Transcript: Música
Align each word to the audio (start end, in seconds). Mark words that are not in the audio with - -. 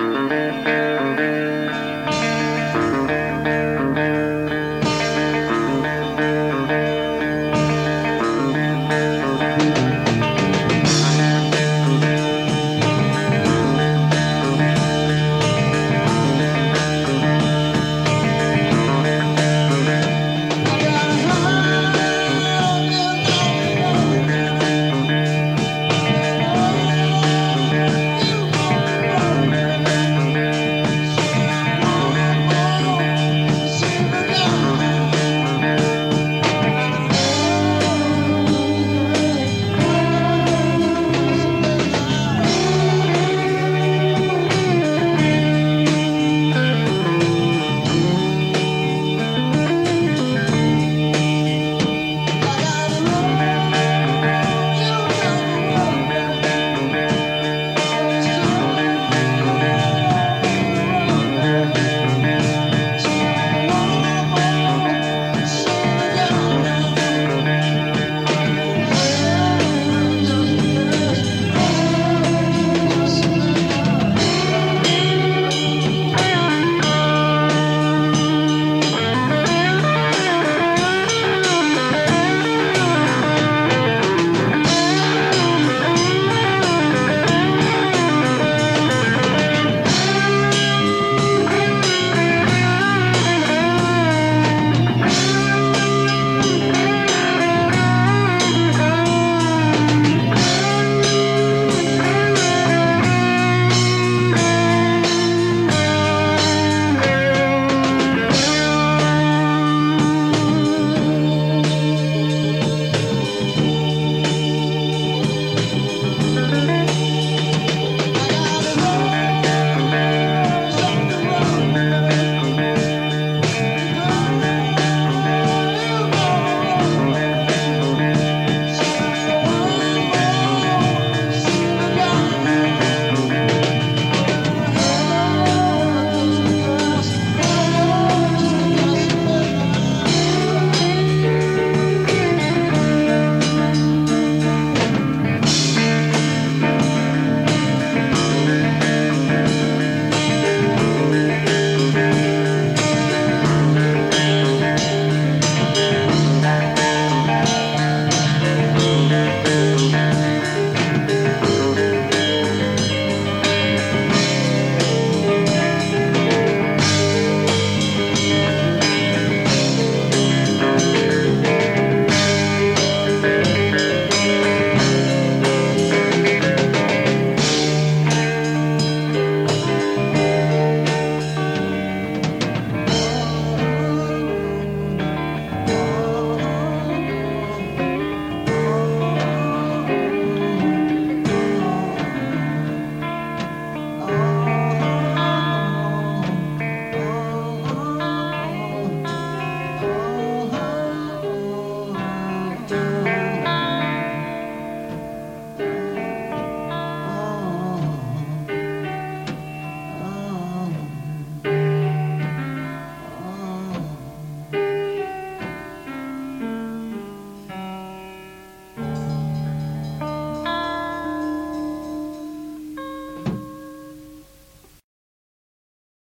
Música 0.00 0.69